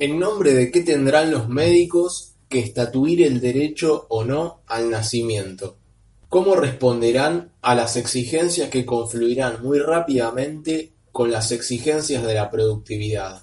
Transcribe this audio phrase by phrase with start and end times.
[0.00, 5.76] ¿En nombre de qué tendrán los médicos que estatuir el derecho o no al nacimiento?
[6.30, 13.42] ¿Cómo responderán a las exigencias que confluirán muy rápidamente con las exigencias de la productividad?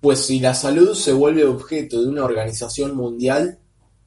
[0.00, 3.58] Pues si la salud se vuelve objeto de una organización mundial,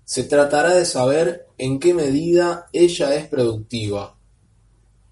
[0.04, 4.18] se tratará de saber en qué medida ella es productiva.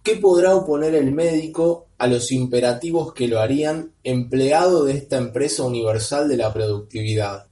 [0.02, 5.62] ¿Qué podrá oponer el médico a los imperativos que lo harían empleado de esta empresa
[5.62, 7.46] universal de la productividad?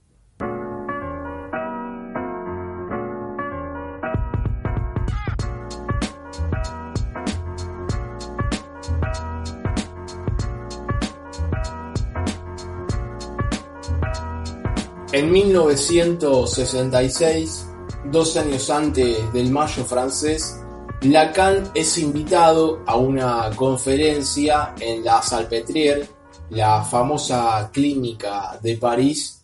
[15.12, 17.68] En 1966,
[18.06, 20.60] dos años antes del Mayo francés,
[21.02, 26.06] Lacan es invitado a una conferencia en la Salpêtrière,
[26.50, 29.42] la famosa clínica de París,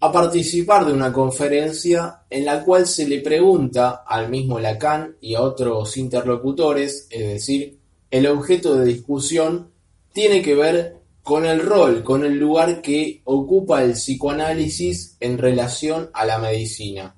[0.00, 5.36] a participar de una conferencia en la cual se le pregunta al mismo Lacan y
[5.36, 7.78] a otros interlocutores, es decir,
[8.10, 9.70] el objeto de discusión
[10.12, 16.10] tiene que ver con el rol, con el lugar que ocupa el psicoanálisis en relación
[16.12, 17.14] a la medicina.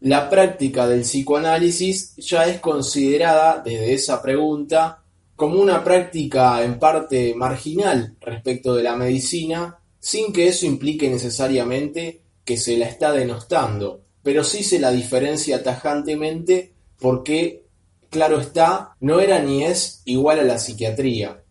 [0.00, 5.02] La práctica del psicoanálisis ya es considerada desde esa pregunta
[5.36, 12.22] como una práctica en parte marginal respecto de la medicina, sin que eso implique necesariamente
[12.44, 17.66] que se la está denostando, pero sí se la diferencia tajantemente porque,
[18.08, 21.42] claro está, no era ni es igual a la psiquiatría.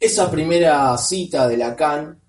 [0.00, 2.20] Esa primera cita de Lacan,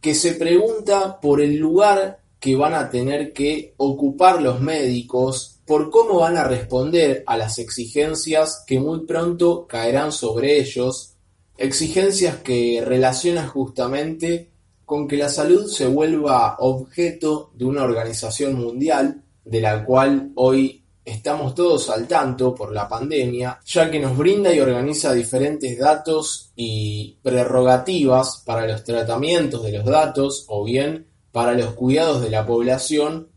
[0.00, 5.90] que se pregunta por el lugar que van a tener que ocupar los médicos, por
[5.90, 11.16] cómo van a responder a las exigencias que muy pronto caerán sobre ellos,
[11.58, 14.48] exigencias que relacionan justamente
[14.84, 20.84] con que la salud se vuelva objeto de una organización mundial, de la cual hoy
[21.04, 26.52] estamos todos al tanto por la pandemia, ya que nos brinda y organiza diferentes datos
[26.54, 32.46] y prerrogativas para los tratamientos de los datos o bien para los cuidados de la
[32.46, 33.28] población,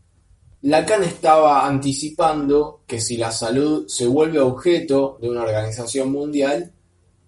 [0.62, 6.72] Lacan estaba anticipando que si la salud se vuelve objeto de una organización mundial,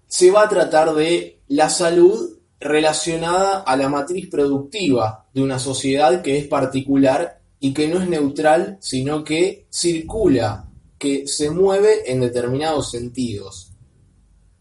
[0.06, 6.22] se va a tratar de la salud relacionada a la matriz productiva de una sociedad
[6.22, 12.20] que es particular y que no es neutral, sino que circula, que se mueve en
[12.20, 13.74] determinados sentidos.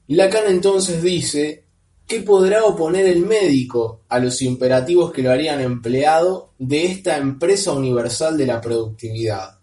[0.08, 1.61] Lacan entonces dice
[2.12, 7.72] ¿qué podrá oponer el médico a los imperativos que lo harían empleado de esta empresa
[7.72, 9.60] universal de la productividad?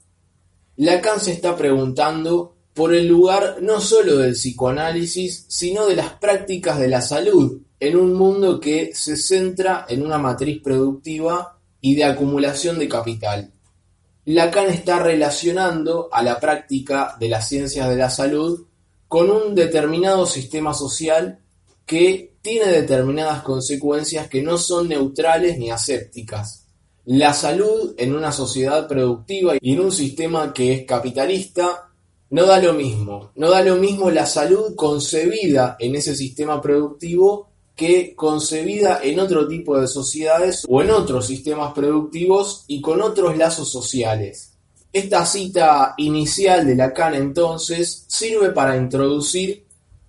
[0.77, 6.79] Lacan se está preguntando por el lugar no solo del psicoanálisis, sino de las prácticas
[6.79, 12.05] de la salud en un mundo que se centra en una matriz productiva y de
[12.05, 13.53] acumulación de capital.
[14.25, 18.65] Lacan está relacionando a la práctica de las ciencias de la salud
[19.07, 21.41] con un determinado sistema social
[21.85, 26.67] que tiene determinadas consecuencias que no son neutrales ni asépticas.
[27.05, 31.89] La salud en una sociedad productiva y en un sistema que es capitalista
[32.31, 33.33] no da lo mismo.
[33.37, 39.47] No da lo mismo la salud concebida en ese sistema productivo que concebida en otro
[39.47, 44.53] tipo de sociedades o en otros sistemas productivos y con otros lazos sociales.
[44.93, 49.65] Esta cita inicial de Lacan entonces sirve para introducir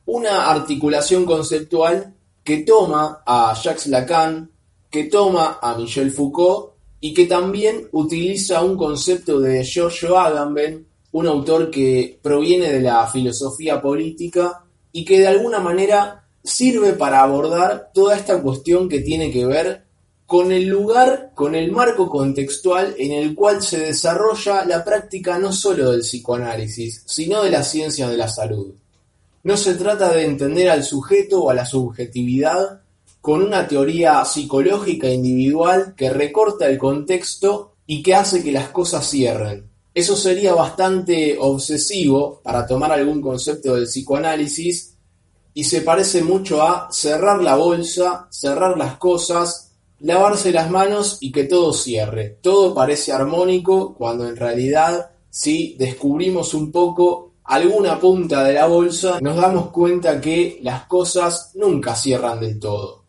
[0.06, 2.16] una articulación conceptual
[2.50, 4.50] que toma a Jacques Lacan,
[4.90, 11.28] que toma a Michel Foucault y que también utiliza un concepto de Giorgio Agamben, un
[11.28, 17.92] autor que proviene de la filosofía política y que de alguna manera sirve para abordar
[17.94, 19.86] toda esta cuestión que tiene que ver
[20.26, 25.52] con el lugar, con el marco contextual en el cual se desarrolla la práctica no
[25.52, 28.74] solo del psicoanálisis, sino de la ciencia de la salud.
[29.44, 32.82] No se trata de entender al sujeto o a la subjetividad
[33.22, 39.10] con una teoría psicológica individual que recorta el contexto y que hace que las cosas
[39.10, 39.70] cierren.
[39.94, 44.96] Eso sería bastante obsesivo para tomar algún concepto del psicoanálisis
[45.54, 51.32] y se parece mucho a cerrar la bolsa, cerrar las cosas, lavarse las manos y
[51.32, 52.38] que todo cierre.
[52.42, 59.20] Todo parece armónico cuando en realidad si descubrimos un poco alguna punta de la bolsa
[59.22, 63.06] nos damos cuenta que las cosas nunca cierran del todo.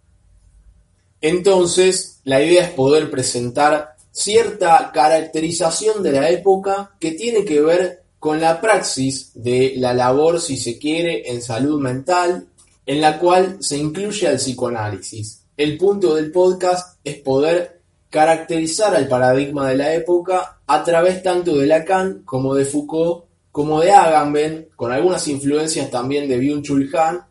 [1.20, 8.02] Entonces, la idea es poder presentar cierta caracterización de la época que tiene que ver
[8.18, 12.48] con la praxis de la labor, si se quiere, en salud mental,
[12.86, 15.44] en la cual se incluye el psicoanálisis.
[15.54, 21.58] El punto del podcast es poder caracterizar al paradigma de la época a través tanto
[21.58, 27.24] de Lacan como de Foucault, como de Agamben, con algunas influencias también de Byung-Chul Han,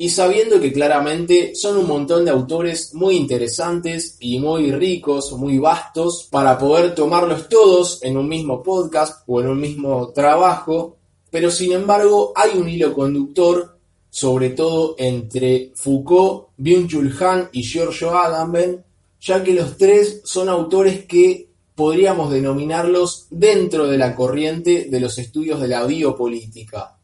[0.00, 5.58] y sabiendo que claramente son un montón de autores muy interesantes y muy ricos, muy
[5.58, 10.96] vastos, para poder tomarlos todos en un mismo podcast o en un mismo trabajo,
[11.30, 13.76] pero sin embargo hay un hilo conductor,
[14.08, 18.84] sobre todo entre Foucault, Byung-Chul Han y Giorgio Agamben,
[19.20, 21.47] ya que los tres son autores que
[21.78, 26.96] podríamos denominarlos dentro de la corriente de los estudios de la biopolítica.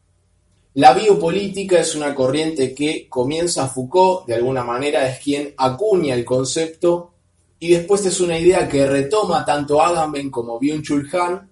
[0.73, 6.25] La biopolítica es una corriente que comienza Foucault, de alguna manera es quien acuña el
[6.25, 7.13] concepto,
[7.57, 11.47] y después es una idea que retoma tanto Agamben como Byung-Chul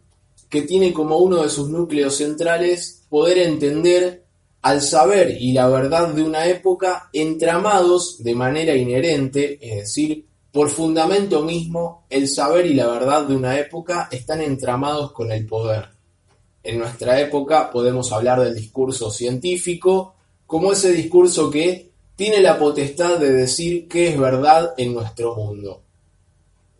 [0.49, 4.25] que tiene como uno de sus núcleos centrales poder entender
[4.63, 10.69] al saber y la verdad de una época entramados de manera inherente, es decir, por
[10.69, 15.93] fundamento mismo, el saber y la verdad de una época están entramados con el poder
[16.63, 20.15] en nuestra época podemos hablar del discurso científico
[20.47, 25.81] como ese discurso que tiene la potestad de decir qué es verdad en nuestro mundo.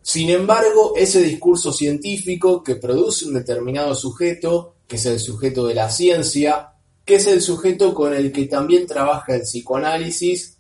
[0.02, 5.74] Sin embargo, ese discurso científico que produce un determinado sujeto, que es el sujeto de
[5.74, 6.74] la ciencia,
[7.04, 10.58] que es el sujeto con el que también trabaja el psicoanálisis,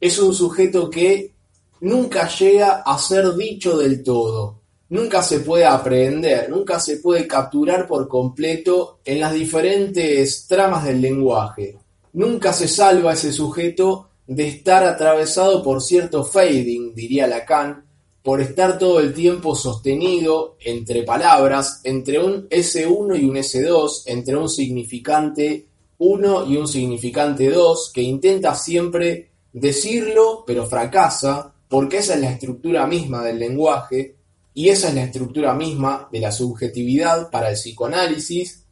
[0.00, 1.34] es un sujeto que
[1.80, 4.58] nunca llega a ser dicho del todo
[4.90, 11.00] nunca se puede aprender, nunca se puede capturar por completo en las diferentes tramas del
[11.00, 11.76] lenguaje.
[12.14, 17.84] Nunca se salva ese sujeto de estar atravesado por cierto fading, diría Lacan,
[18.22, 24.36] por estar todo el tiempo sostenido entre palabras, entre un S1 y un S2, entre
[24.36, 25.66] un significante
[25.98, 32.30] 1 y un significante 2, que intenta siempre decirlo, pero fracasa, porque esa es la
[32.30, 34.16] estructura misma del lenguaje,
[34.54, 38.64] y esa es la estructura misma de la subjetividad para el psicoanálisis,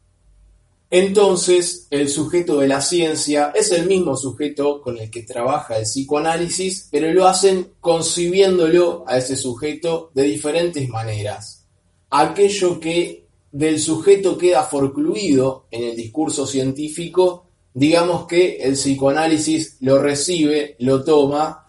[0.89, 5.83] entonces el sujeto de la ciencia es el mismo sujeto con el que trabaja el
[5.83, 11.65] psicoanálisis, pero lo hacen concibiéndolo a ese sujeto de diferentes maneras.
[12.09, 20.01] Aquello que del sujeto queda forcluido en el discurso científico, digamos que el psicoanálisis lo
[20.01, 21.66] recibe, lo toma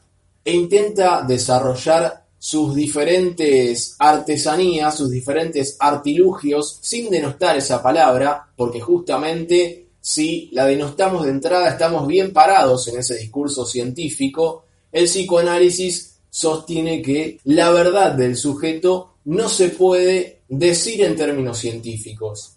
[0.48, 9.88] e intenta desarrollar sus diferentes artesanías, sus diferentes artilugios, sin denostar esa palabra, porque justamente
[10.00, 17.02] si la denostamos de entrada estamos bien parados en ese discurso científico, el psicoanálisis sostiene
[17.02, 22.54] que la verdad del sujeto no se puede decir en términos científicos.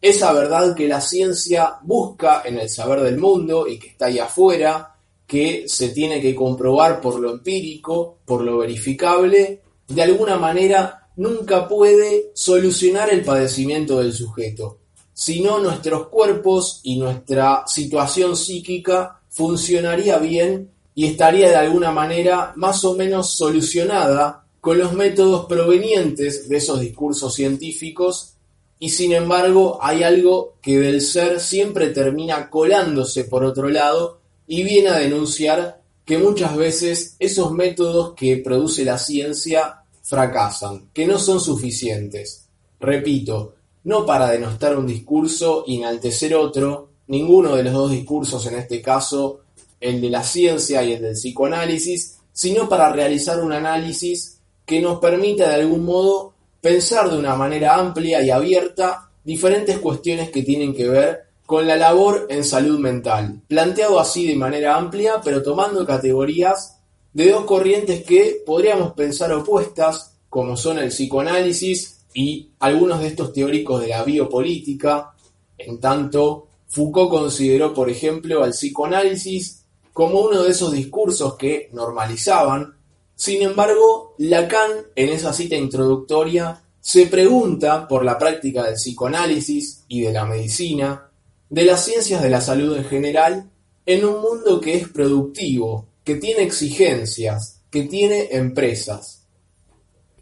[0.00, 4.18] Esa verdad que la ciencia busca en el saber del mundo y que está ahí
[4.18, 4.93] afuera,
[5.26, 11.68] que se tiene que comprobar por lo empírico, por lo verificable, de alguna manera nunca
[11.68, 14.78] puede solucionar el padecimiento del sujeto,
[15.12, 22.84] sino nuestros cuerpos y nuestra situación psíquica funcionaría bien y estaría de alguna manera más
[22.84, 28.34] o menos solucionada con los métodos provenientes de esos discursos científicos
[28.78, 34.62] y sin embargo hay algo que del ser siempre termina colándose por otro lado y
[34.62, 41.18] viene a denunciar que muchas veces esos métodos que produce la ciencia fracasan, que no
[41.18, 42.46] son suficientes.
[42.78, 48.56] Repito, no para denostar un discurso y enaltecer otro, ninguno de los dos discursos en
[48.56, 49.40] este caso,
[49.80, 54.98] el de la ciencia y el del psicoanálisis, sino para realizar un análisis que nos
[54.98, 60.74] permita de algún modo pensar de una manera amplia y abierta diferentes cuestiones que tienen
[60.74, 65.84] que ver con la labor en salud mental, planteado así de manera amplia, pero tomando
[65.84, 66.78] categorías
[67.12, 73.32] de dos corrientes que podríamos pensar opuestas, como son el psicoanálisis y algunos de estos
[73.32, 75.12] teóricos de la biopolítica.
[75.56, 82.74] En tanto, Foucault consideró, por ejemplo, al psicoanálisis como uno de esos discursos que normalizaban.
[83.14, 90.00] Sin embargo, Lacan, en esa cita introductoria, se pregunta por la práctica del psicoanálisis y
[90.00, 91.10] de la medicina,
[91.50, 93.50] de las ciencias de la salud en general
[93.86, 99.26] en un mundo que es productivo, que tiene exigencias, que tiene empresas.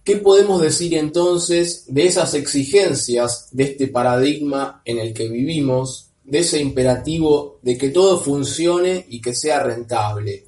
[0.05, 6.41] ¿Qué podemos decir entonces de esas exigencias, de este paradigma en el que vivimos, de
[6.41, 10.47] ese imperativo de que todo funcione y que sea rentable?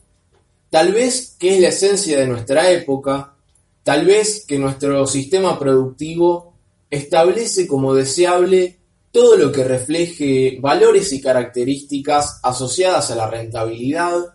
[0.70, 3.36] Tal vez que es la esencia de nuestra época,
[3.84, 6.54] tal vez que nuestro sistema productivo
[6.90, 8.80] establece como deseable
[9.14, 14.34] todo lo que refleje valores y características asociadas a la rentabilidad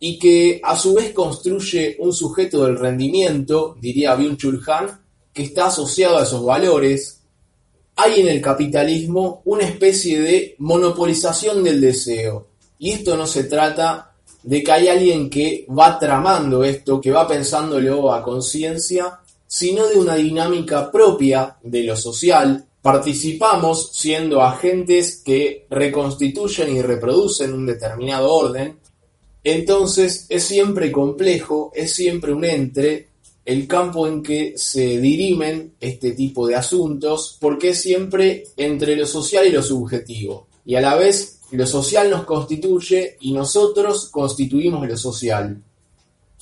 [0.00, 4.64] y que a su vez construye un sujeto del rendimiento, diría Byung-Chul
[5.34, 7.20] que está asociado a esos valores,
[7.96, 12.46] hay en el capitalismo una especie de monopolización del deseo.
[12.78, 17.28] Y esto no se trata de que hay alguien que va tramando esto, que va
[17.28, 22.64] pensándolo a conciencia, sino de una dinámica propia de lo social.
[22.86, 28.78] Participamos siendo agentes que reconstituyen y reproducen un determinado orden.
[29.42, 33.08] Entonces es siempre complejo, es siempre un entre
[33.44, 39.04] el campo en que se dirimen este tipo de asuntos, porque es siempre entre lo
[39.04, 40.46] social y lo subjetivo.
[40.64, 45.60] Y a la vez lo social nos constituye y nosotros constituimos lo social.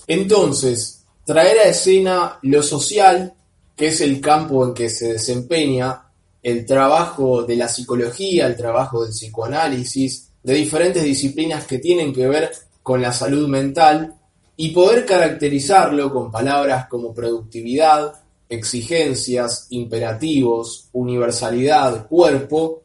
[0.06, 3.32] Entonces, traer a escena lo social,
[3.74, 6.03] que es el campo en que se desempeña
[6.44, 12.28] el trabajo de la psicología, el trabajo del psicoanálisis, de diferentes disciplinas que tienen que
[12.28, 14.14] ver con la salud mental,
[14.56, 18.12] y poder caracterizarlo con palabras como productividad,
[18.48, 22.82] exigencias, imperativos, universalidad, cuerpo,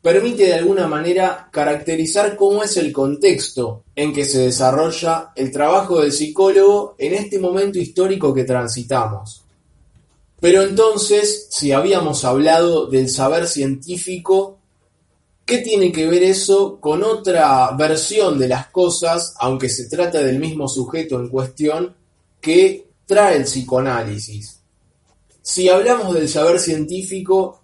[0.00, 6.00] permite de alguna manera caracterizar cómo es el contexto en que se desarrolla el trabajo
[6.00, 9.41] del psicólogo en este momento histórico que transitamos.
[10.42, 14.58] Pero entonces, si habíamos hablado del saber científico,
[15.46, 20.40] ¿qué tiene que ver eso con otra versión de las cosas, aunque se trata del
[20.40, 21.94] mismo sujeto en cuestión,
[22.40, 24.58] que trae el psicoanálisis?
[25.40, 27.60] Si hablamos del saber científico,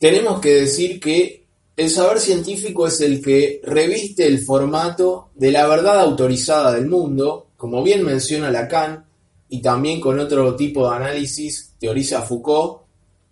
[0.00, 5.68] tenemos que decir que el saber científico es el que reviste el formato de la
[5.68, 9.04] verdad autorizada del mundo, como bien menciona Lacan,
[9.48, 12.82] y también con otro tipo de análisis teoriza Foucault,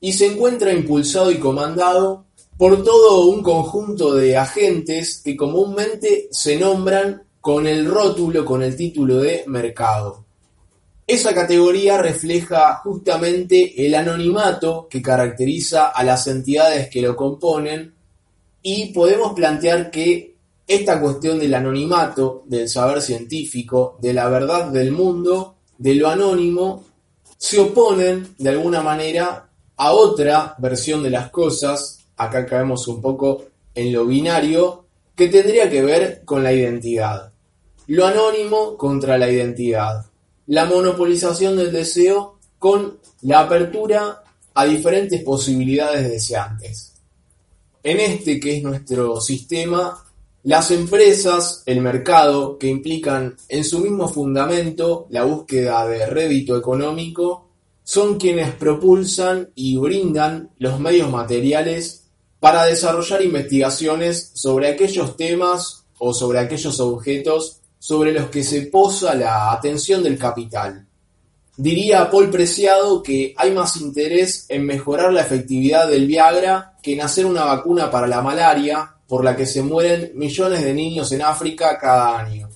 [0.01, 2.25] y se encuentra impulsado y comandado
[2.57, 8.77] por todo un conjunto de agentes que comúnmente se nombran con el rótulo, con el
[8.77, 10.25] título de mercado.
[11.07, 17.93] Esa categoría refleja justamente el anonimato que caracteriza a las entidades que lo componen
[18.63, 20.35] y podemos plantear que
[20.67, 26.85] esta cuestión del anonimato, del saber científico, de la verdad del mundo, de lo anónimo,
[27.37, 33.45] se oponen de alguna manera a otra versión de las cosas, acá caemos un poco
[33.75, 34.85] en lo binario,
[35.17, 37.33] que tendría que ver con la identidad.
[37.87, 40.07] Lo anónimo contra la identidad.
[40.47, 44.23] La monopolización del deseo con la apertura
[44.55, 46.93] a diferentes posibilidades deseantes.
[47.83, 50.04] En este que es nuestro sistema,
[50.45, 57.49] las empresas, el mercado, que implican en su mismo fundamento la búsqueda de rédito económico,
[57.83, 62.05] son quienes propulsan y brindan los medios materiales
[62.41, 69.15] para desarrollar investigaciones sobre aquellos temas o sobre aquellos objetos sobre los que se posa
[69.15, 70.87] la atención del capital.
[71.57, 77.01] Diría Paul Preciado que hay más interés en mejorar la efectividad del Viagra que en
[77.01, 81.23] hacer una vacuna para la malaria, por la que se mueren millones de niños en
[81.23, 82.51] África cada año.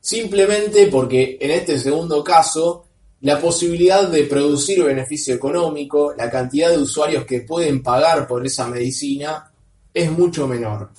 [0.00, 2.84] Simplemente porque en este segundo caso,
[3.22, 8.68] la posibilidad de producir beneficio económico, la cantidad de usuarios que pueden pagar por esa
[8.68, 9.50] medicina,
[9.92, 10.90] es mucho menor.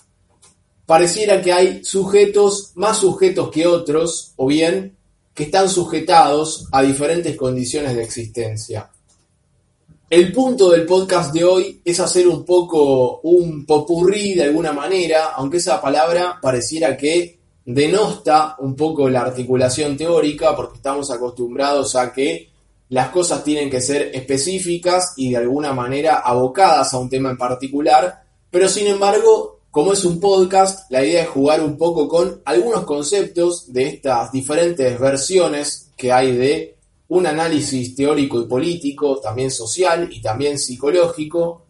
[0.86, 4.98] Pareciera que hay sujetos, más sujetos que otros, o bien
[5.34, 8.90] que están sujetados a diferentes condiciones de existencia.
[10.10, 15.34] El punto del podcast de hoy es hacer un poco un popurrí de alguna manera,
[15.36, 22.14] aunque esa palabra pareciera que denosta un poco la articulación teórica, porque estamos acostumbrados a
[22.14, 22.50] que
[22.88, 27.38] las cosas tienen que ser específicas y de alguna manera abocadas a un tema en
[27.38, 32.42] particular, pero sin embargo como es un podcast, la idea es jugar un poco con
[32.46, 36.77] algunos conceptos de estas diferentes versiones que hay de
[37.10, 41.66] un análisis teórico y político, también social y también psicológico,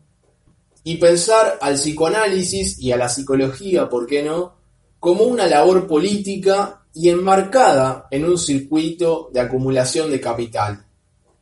[0.84, 4.56] y pensar al psicoanálisis y a la psicología, ¿por qué no?,
[5.00, 10.86] como una labor política y enmarcada en un circuito de acumulación de capital,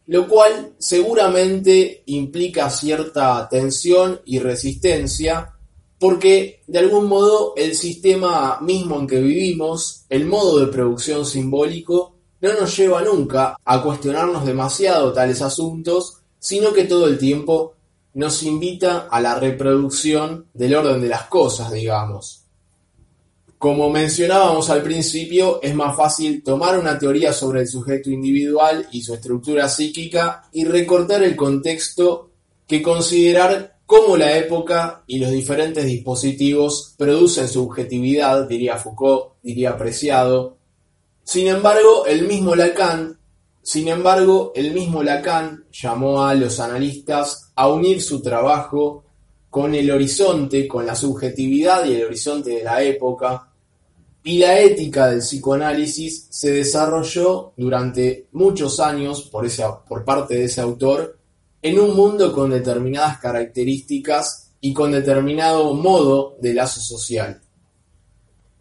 [0.07, 5.53] lo cual seguramente implica cierta tensión y resistencia
[5.99, 12.14] porque de algún modo el sistema mismo en que vivimos, el modo de producción simbólico,
[12.45, 17.73] no nos lleva nunca a cuestionarnos demasiado tales asuntos, sino que todo el tiempo
[18.13, 22.43] nos invita a la reproducción del orden de las cosas, digamos.
[23.57, 29.01] Como mencionábamos al principio, es más fácil tomar una teoría sobre el sujeto individual y
[29.01, 32.29] su estructura psíquica y recortar el contexto
[32.67, 40.57] que considerar cómo la época y los diferentes dispositivos producen subjetividad, diría Foucault, diría Preciado.
[41.25, 43.17] Sin embargo, el mismo Lacan,
[45.03, 49.03] Lacan llamó a los analistas a unir su trabajo
[49.50, 53.50] con el horizonte, con la subjetividad y el horizonte de la época,
[54.24, 61.17] y la ética del psicoanálisis se desarrolló durante muchos años por parte de ese autor
[61.60, 67.41] en un mundo con determinadas características y con determinado modo de lazo social.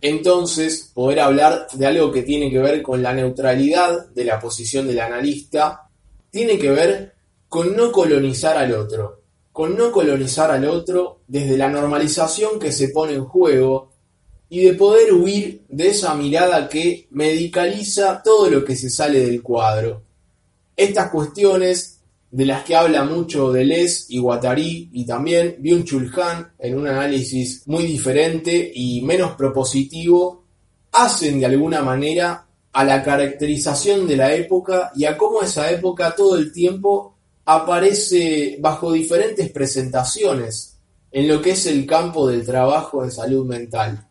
[0.07, 4.87] Entonces, poder hablar de algo que tiene que ver con la neutralidad de la posición
[4.87, 5.89] del analista,
[6.31, 7.15] tiene que ver
[7.49, 12.91] con no colonizar al otro, con no colonizar al otro desde la normalización que se
[12.91, 13.93] pone en juego
[14.51, 19.43] y de poder huir de esa mirada que medicaliza todo lo que se sale del
[19.43, 20.03] cuadro.
[20.77, 21.94] Estas cuestiones
[22.35, 27.63] de las que habla mucho Deleuze y Guattari y también Byung-Chul Han en un análisis
[27.67, 30.43] muy diferente y menos propositivo,
[30.91, 36.13] hacen de alguna manera a la caracterización de la época y a cómo esa época
[36.17, 37.15] todo el tiempo
[37.45, 40.77] aparece bajo diferentes presentaciones
[41.13, 44.09] en lo que es el campo del trabajo de salud mental.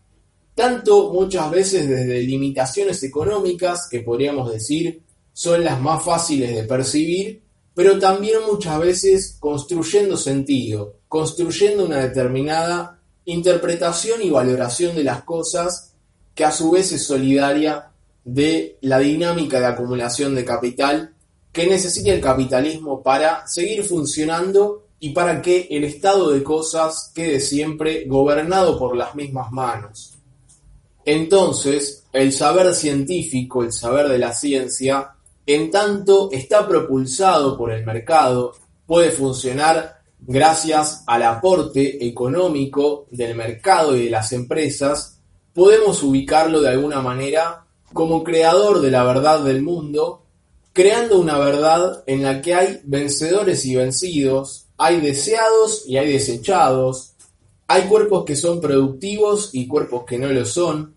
[0.56, 5.02] Tanto muchas veces desde limitaciones económicas, que podríamos decir
[5.34, 7.43] son las más fáciles de percibir,
[7.76, 15.94] pero también muchas veces construyendo sentido, construyendo una determinada interpretación y valoración de las cosas
[16.36, 17.92] que a su vez es solidaria
[18.24, 21.14] de la dinámica de acumulación de capital
[21.52, 27.40] que necesita el capitalismo para seguir funcionando y para que el estado de cosas quede
[27.40, 30.14] siempre gobernado por las mismas manos.
[31.06, 35.12] Entonces, el saber científico, el saber de la ciencia,
[35.46, 38.54] en tanto está propulsado por el mercado,
[38.86, 45.20] puede funcionar gracias al aporte económico del mercado y de las empresas,
[45.54, 50.24] podemos ubicarlo de alguna manera como creador de la verdad del mundo,
[50.72, 57.14] creando una verdad en la que hay vencedores y vencidos, hay deseados y hay desechados,
[57.68, 60.96] hay cuerpos que son productivos y cuerpos que no lo son.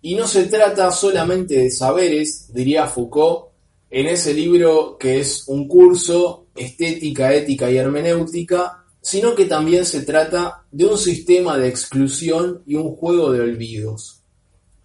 [0.00, 3.47] Y no se trata solamente de saberes, diría Foucault,
[3.90, 10.02] en ese libro que es un curso estética, ética y hermenéutica, sino que también se
[10.02, 14.22] trata de un sistema de exclusión y un juego de olvidos.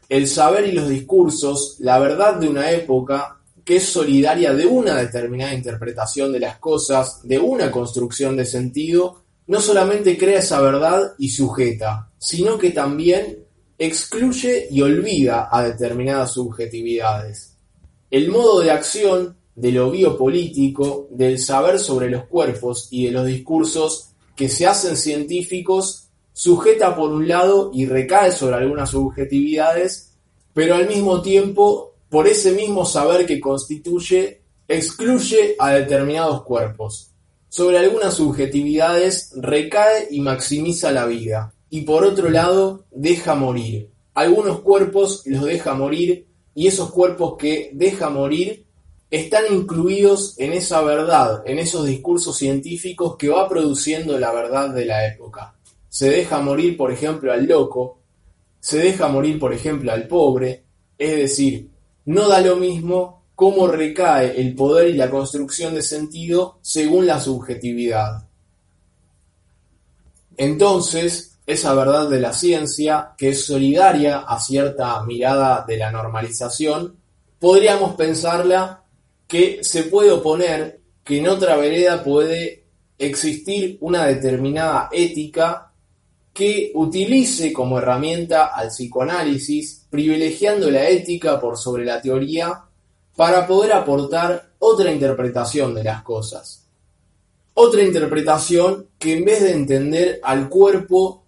[0.08, 4.96] El saber y los discursos, la verdad de una época que es solidaria de una
[4.96, 11.14] determinada interpretación de las cosas, de una construcción de sentido, no solamente crea esa verdad
[11.18, 13.40] y sujeta, sino que también
[13.78, 17.53] excluye y olvida a determinadas subjetividades.
[18.14, 23.26] El modo de acción de lo biopolítico, del saber sobre los cuerpos y de los
[23.26, 30.12] discursos que se hacen científicos, sujeta por un lado y recae sobre algunas subjetividades,
[30.54, 37.10] pero al mismo tiempo, por ese mismo saber que constituye, excluye a determinados cuerpos
[37.50, 43.90] sobre algunas subjetividades recae y maximiza la vida, y por otro lado deja morir.
[44.14, 48.66] Algunos cuerpos los deja morir y esos cuerpos que deja morir
[49.10, 54.86] están incluidos en esa verdad, en esos discursos científicos que va produciendo la verdad de
[54.86, 55.56] la época.
[55.88, 58.00] Se deja morir, por ejemplo, al loco,
[58.60, 60.64] se deja morir, por ejemplo, al pobre,
[60.98, 61.70] es decir,
[62.06, 67.20] no da lo mismo cómo recae el poder y la construcción de sentido según la
[67.20, 68.28] subjetividad.
[70.38, 76.96] Entonces, esa verdad de la ciencia, que es solidaria a cierta mirada de la normalización,
[77.40, 78.84] podríamos pensarla
[79.28, 82.64] que se puede oponer que en otra vereda puede
[82.98, 85.72] existir una determinada ética
[86.32, 92.64] que utilice como herramienta al psicoanálisis, privilegiando la ética por sobre la teoría
[93.16, 96.66] para poder aportar otra interpretación de las cosas.
[97.54, 101.23] Otra interpretación que en vez de entender al cuerpo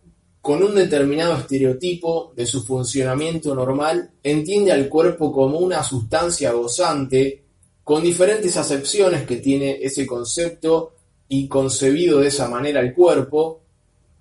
[0.45, 7.41] con un determinado estereotipo de su funcionamiento normal, entiende al cuerpo como una sustancia gozante,
[7.83, 10.93] con diferentes acepciones que tiene ese concepto
[11.27, 13.61] y concebido de esa manera el cuerpo,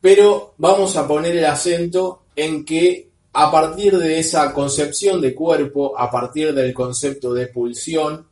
[0.01, 5.93] pero vamos a poner el acento en que a partir de esa concepción de cuerpo,
[5.95, 8.27] a partir del concepto de pulsión,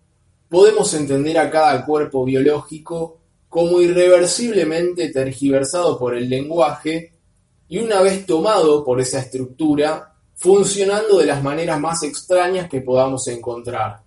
[0.48, 3.18] podemos entender a cada cuerpo biológico
[3.50, 7.11] como irreversiblemente tergiversado por el lenguaje
[7.68, 13.26] y una vez tomado por esa estructura, funcionando de las maneras más extrañas que podamos
[13.28, 14.00] encontrar.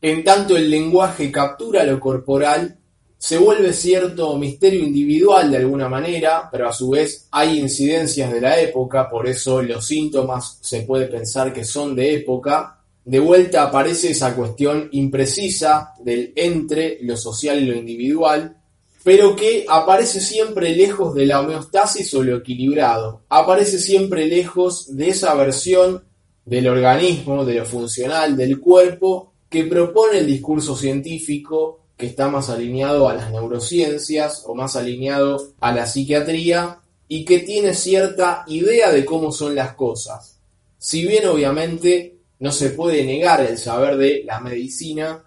[0.00, 2.78] En tanto el lenguaje captura lo corporal
[3.24, 8.38] se vuelve cierto misterio individual de alguna manera, pero a su vez hay incidencias de
[8.38, 12.80] la época, por eso los síntomas se puede pensar que son de época.
[13.02, 18.58] De vuelta aparece esa cuestión imprecisa del entre lo social y lo individual,
[19.04, 25.10] pero que aparece siempre lejos de la homeostasis o lo equilibrado, aparece siempre lejos de
[25.10, 26.02] esa versión
[26.46, 32.48] del organismo, de lo funcional, del cuerpo, que propone el discurso científico que está más
[32.48, 38.90] alineado a las neurociencias o más alineado a la psiquiatría y que tiene cierta idea
[38.90, 40.40] de cómo son las cosas.
[40.78, 45.24] Si bien obviamente no se puede negar el saber de la medicina,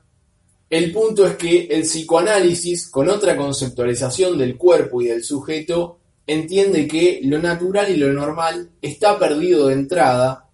[0.70, 6.88] el punto es que el psicoanálisis, con otra conceptualización del cuerpo y del sujeto, entiende
[6.88, 10.50] que lo natural y lo normal está perdido de entrada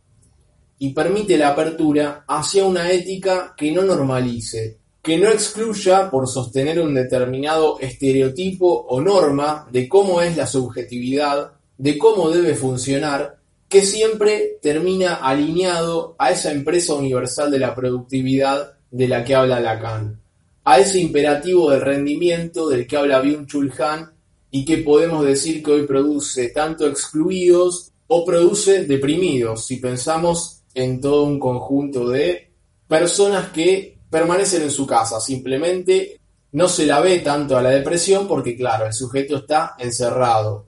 [0.78, 6.80] y permite la apertura hacia una ética que no normalice, que no excluya por sostener
[6.80, 13.38] un determinado estereotipo o norma de cómo es la subjetividad, de cómo debe funcionar,
[13.74, 19.60] que siempre termina alineado a esa empresa universal de la productividad de la que habla
[19.60, 20.22] Lacan,
[20.64, 24.12] a ese imperativo del rendimiento del que habla Byung-Chul Han
[24.52, 31.02] y que podemos decir que hoy produce tanto excluidos o produce deprimidos, si pensamos en
[31.02, 32.52] todo un conjunto de
[32.88, 38.28] personas que permanecen en su casa, simplemente no se la ve tanto a la depresión
[38.28, 40.68] porque claro, el sujeto está encerrado.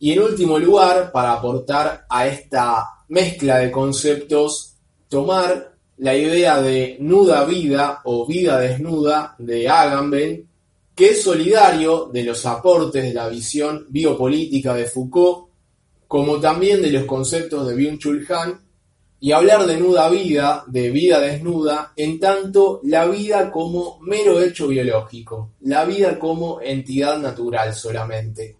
[0.00, 4.74] Y en último lugar, para aportar a esta mezcla de conceptos,
[5.08, 10.48] tomar la idea de nuda vida o vida desnuda de Agamben,
[10.94, 15.48] que es solidario de los aportes de la visión biopolítica de Foucault,
[16.06, 18.60] como también de los conceptos de Byung-Chul Han
[19.20, 24.68] y hablar de nuda vida, de vida desnuda, en tanto la vida como mero hecho
[24.68, 28.57] biológico, la vida como entidad natural solamente.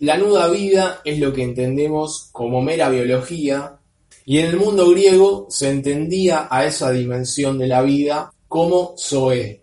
[0.00, 3.78] La nuda vida es lo que entendemos como mera biología,
[4.24, 9.60] y en el mundo griego se entendía a esa dimensión de la vida como zoe.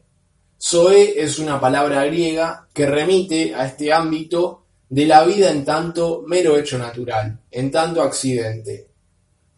[0.61, 6.23] Zoe es una palabra griega que remite a este ámbito de la vida en tanto
[6.27, 8.87] mero hecho natural, en tanto accidente.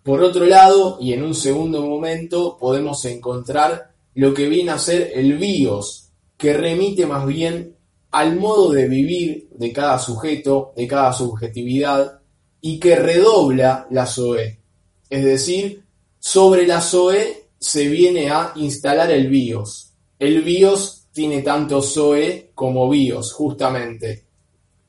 [0.04, 5.12] Por otro lado, y en un segundo momento, podemos encontrar lo que viene a ser
[5.16, 7.77] el bios, que remite más bien
[8.18, 12.20] al modo de vivir de cada sujeto, de cada subjetividad,
[12.62, 14.60] y que redobla la SOE.
[15.08, 15.84] Es decir,
[16.18, 19.94] sobre la SOE se viene a instalar el BIOS.
[20.18, 24.26] El BIOS tiene tanto SOE como BIOS, justamente,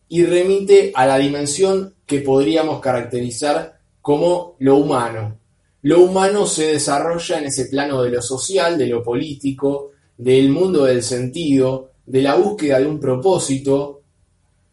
[0.08, 5.38] y remite a la dimensión que podríamos caracterizar como lo humano.
[5.82, 10.84] Lo humano se desarrolla en ese plano de lo social, de lo político, del mundo
[10.86, 14.00] del sentido, de la búsqueda de un propósito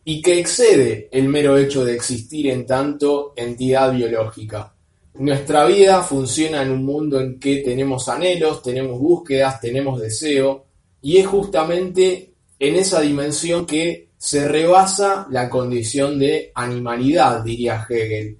[0.05, 4.73] y que excede el mero hecho de existir en tanto entidad biológica.
[5.15, 10.65] Nuestra vida funciona en un mundo en que tenemos anhelos, tenemos búsquedas, tenemos deseo
[11.01, 18.37] y es justamente en esa dimensión que se rebasa la condición de animalidad, diría Hegel.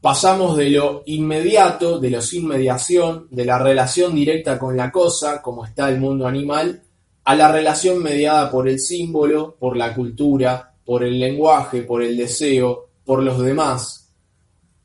[0.00, 5.42] Pasamos de lo inmediato, de lo sin mediación, de la relación directa con la cosa,
[5.42, 6.82] como está el mundo animal,
[7.24, 12.16] a la relación mediada por el símbolo, por la cultura, por el lenguaje, por el
[12.16, 14.10] deseo, por los demás.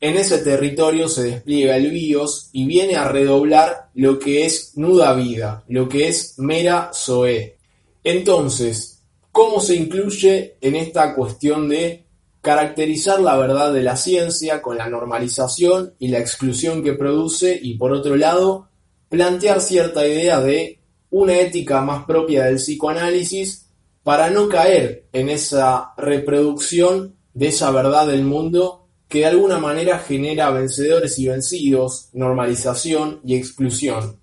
[0.00, 5.12] En ese territorio se despliega el bios y viene a redoblar lo que es nuda
[5.14, 7.56] vida, lo que es mera zoe.
[8.04, 12.04] Entonces, ¿cómo se incluye en esta cuestión de
[12.40, 17.76] caracterizar la verdad de la ciencia con la normalización y la exclusión que produce y
[17.76, 18.68] por otro lado
[19.08, 20.77] plantear cierta idea de
[21.10, 23.70] una ética más propia del psicoanálisis
[24.02, 29.98] para no caer en esa reproducción de esa verdad del mundo que de alguna manera
[29.98, 34.18] genera vencedores y vencidos, normalización y exclusión.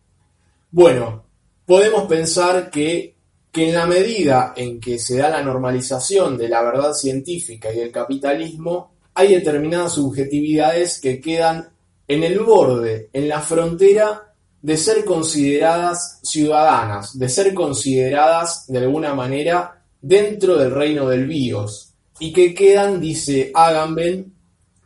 [0.71, 1.25] Bueno,
[1.65, 3.15] podemos pensar que
[3.55, 7.77] que en la medida en que se da la normalización de la verdad científica y
[7.77, 11.69] del capitalismo, hay determinadas subjetividades que quedan
[12.05, 14.34] en el borde, en la frontera
[14.65, 21.93] de ser consideradas ciudadanas, de ser consideradas de alguna manera dentro del reino del bios,
[22.17, 24.33] y que quedan, dice Agamben,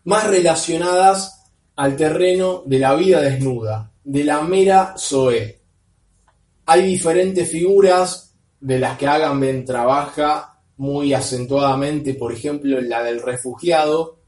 [0.04, 1.46] más relacionadas
[1.78, 5.62] al terreno de la vida desnuda, de la mera Zoe.
[6.66, 14.19] Hay diferentes figuras de las que Agamben trabaja muy acentuadamente, por ejemplo, la del refugiado,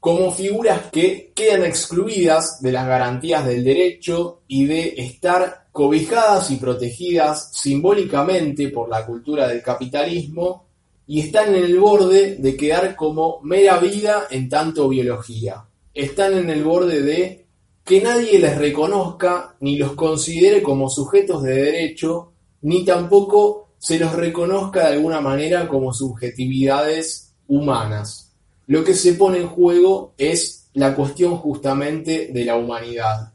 [0.00, 6.56] como figuras que quedan excluidas de las garantías del derecho y de estar cobijadas y
[6.56, 10.66] protegidas simbólicamente por la cultura del capitalismo
[11.06, 15.64] y están en el borde de quedar como mera vida en tanto biología.
[15.94, 17.46] Están en el borde de
[17.82, 24.12] que nadie les reconozca ni los considere como sujetos de derecho, ni tampoco se los
[24.12, 28.27] reconozca de alguna manera como subjetividades humanas.
[28.68, 33.32] Lo que se pone en juego es la cuestión justamente de la humanidad.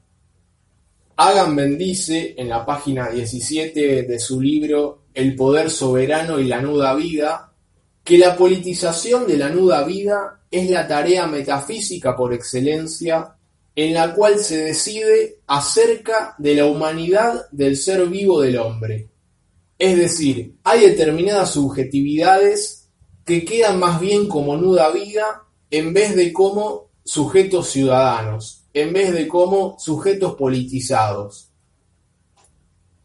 [1.15, 6.93] Agamben dice en la página 17 de su libro El poder soberano y la nuda
[6.93, 7.51] vida
[8.03, 13.35] que la politización de la nuda vida es la tarea metafísica por excelencia
[13.75, 19.09] en la cual se decide acerca de la humanidad del ser vivo del hombre.
[19.79, 22.82] Es decir, hay determinadas subjetividades
[23.25, 29.13] que quedan más bien como nuda vida en vez de como sujetos ciudadanos, en vez
[29.13, 31.49] de como sujetos politizados.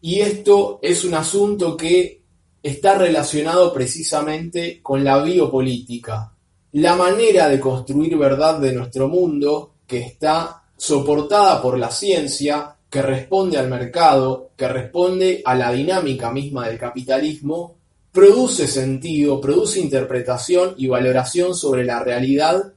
[0.01, 2.23] Y esto es un asunto que
[2.63, 6.33] está relacionado precisamente con la biopolítica,
[6.73, 13.03] la manera de construir verdad de nuestro mundo que está soportada por la ciencia, que
[13.03, 17.78] responde al mercado, que responde a la dinámica misma del capitalismo
[18.19, 22.73] produce sentido, produce interpretación y valoración sobre la realidad,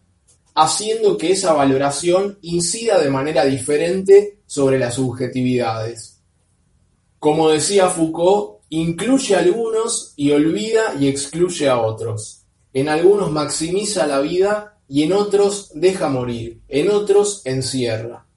[0.53, 6.19] haciendo que esa valoración incida de manera diferente sobre las subjetividades.
[7.17, 12.43] Como decía Foucault, incluye a algunos y olvida y excluye a otros.
[12.71, 18.27] En algunos maximiza la vida y en otros deja morir, en otros encierra.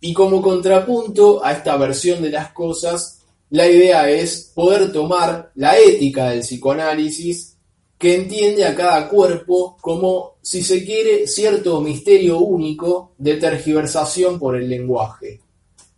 [0.00, 3.21] Y como contrapunto a esta versión de las cosas,
[3.52, 7.58] la idea es poder tomar la ética del psicoanálisis
[7.98, 14.56] que entiende a cada cuerpo como, si se quiere, cierto misterio único de tergiversación por
[14.56, 15.42] el lenguaje.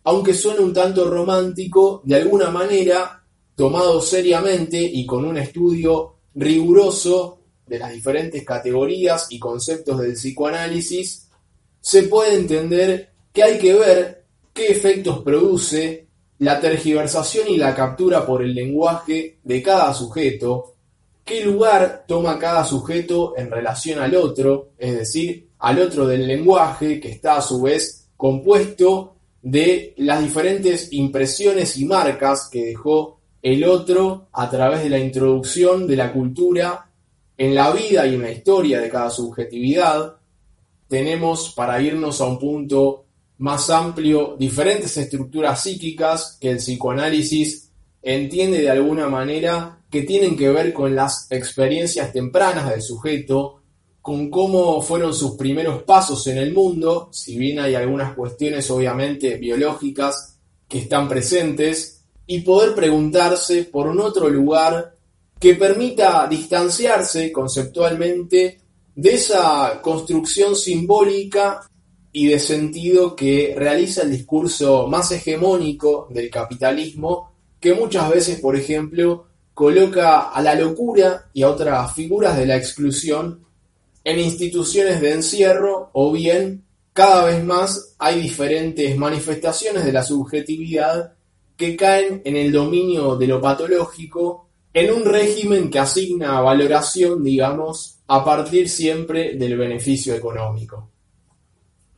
[0.03, 3.23] Aunque suene un tanto romántico, de alguna manera,
[3.55, 11.29] tomado seriamente y con un estudio riguroso de las diferentes categorías y conceptos del psicoanálisis,
[11.79, 16.04] se puede entender que hay que ver qué efectos produce
[16.39, 20.75] la tergiversación y la captura por el lenguaje de cada sujeto,
[21.23, 26.99] qué lugar toma cada sujeto en relación al otro, es decir, al otro del lenguaje,
[26.99, 33.63] que está a su vez compuesto de las diferentes impresiones y marcas que dejó el
[33.63, 36.89] otro a través de la introducción de la cultura
[37.37, 40.15] en la vida y en la historia de cada subjetividad.
[40.87, 43.04] Tenemos, para irnos a un punto
[43.37, 47.69] más amplio diferentes estructuras psíquicas que el psicoanálisis
[48.01, 53.61] entiende de alguna manera que tienen que ver con las experiencias tempranas del sujeto,
[54.01, 59.37] con cómo fueron sus primeros pasos en el mundo, si bien hay algunas cuestiones obviamente
[59.37, 64.95] biológicas que están presentes, y poder preguntarse por un otro lugar
[65.39, 68.59] que permita distanciarse conceptualmente
[68.95, 71.69] de esa construcción simbólica
[72.15, 78.55] y de sentido que realiza el discurso más hegemónico del capitalismo, que muchas veces, por
[78.55, 83.43] ejemplo, coloca a la locura y a otras figuras de la exclusión
[84.05, 91.15] en instituciones de encierro o bien cada vez más hay diferentes manifestaciones de la subjetividad
[91.57, 97.97] que caen en el dominio de lo patológico en un régimen que asigna valoración, digamos,
[98.07, 100.94] a partir siempre del beneficio económico.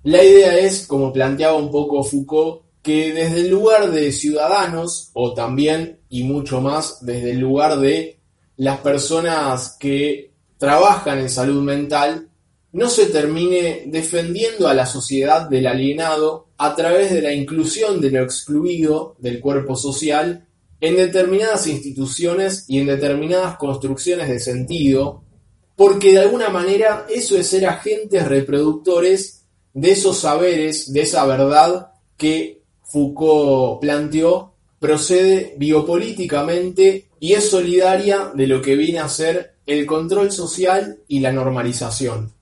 [0.07, 5.33] La idea es, como planteaba un poco Foucault, que desde el lugar de ciudadanos, o
[5.33, 8.17] también y mucho más desde el lugar de
[8.55, 12.29] las personas que trabajan en salud mental,
[12.71, 18.11] no se termine defendiendo a la sociedad del alienado a través de la inclusión de
[18.11, 20.47] lo excluido del cuerpo social
[20.79, 25.25] en determinadas instituciones y en determinadas construcciones de sentido,
[25.75, 29.36] porque de alguna manera eso es ser agentes reproductores
[29.77, 38.47] de esos saberes, de esa verdad que Foucault planteó, procede biopolíticamente y es solidaria de
[38.47, 42.33] lo que viene a ser el control social y la normalización.